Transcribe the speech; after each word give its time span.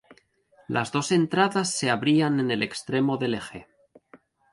Las 0.67 0.91
dos 0.91 1.11
entradas 1.11 1.77
se 1.77 1.91
abrían 1.91 2.39
en 2.39 2.49
el 2.49 2.63
extremo 2.63 3.17
del 3.17 3.35
eje. 3.35 3.67